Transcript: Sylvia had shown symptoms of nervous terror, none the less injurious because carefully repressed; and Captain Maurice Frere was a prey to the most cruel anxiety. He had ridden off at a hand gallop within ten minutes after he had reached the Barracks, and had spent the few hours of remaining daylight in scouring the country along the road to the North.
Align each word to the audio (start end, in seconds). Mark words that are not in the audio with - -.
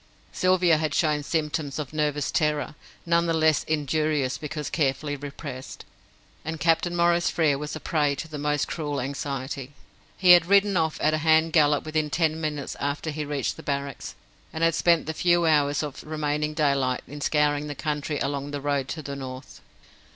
Sylvia 0.31 0.77
had 0.79 0.95
shown 0.95 1.21
symptoms 1.21 1.77
of 1.77 1.93
nervous 1.93 2.31
terror, 2.31 2.73
none 3.05 3.27
the 3.27 3.35
less 3.35 3.63
injurious 3.65 4.39
because 4.39 4.71
carefully 4.71 5.15
repressed; 5.15 5.85
and 6.43 6.59
Captain 6.59 6.95
Maurice 6.95 7.29
Frere 7.29 7.59
was 7.59 7.75
a 7.75 7.79
prey 7.79 8.15
to 8.15 8.27
the 8.27 8.39
most 8.39 8.67
cruel 8.67 8.99
anxiety. 8.99 9.73
He 10.17 10.31
had 10.31 10.47
ridden 10.47 10.75
off 10.75 10.97
at 11.01 11.13
a 11.13 11.19
hand 11.19 11.53
gallop 11.53 11.85
within 11.85 12.09
ten 12.09 12.41
minutes 12.41 12.75
after 12.79 13.11
he 13.11 13.21
had 13.21 13.29
reached 13.29 13.57
the 13.57 13.61
Barracks, 13.61 14.15
and 14.51 14.63
had 14.63 14.73
spent 14.73 15.05
the 15.05 15.13
few 15.13 15.45
hours 15.45 15.83
of 15.83 16.03
remaining 16.03 16.55
daylight 16.55 17.03
in 17.07 17.21
scouring 17.21 17.67
the 17.67 17.75
country 17.75 18.17
along 18.17 18.49
the 18.49 18.59
road 18.59 18.87
to 18.87 19.03
the 19.03 19.15
North. 19.15 19.61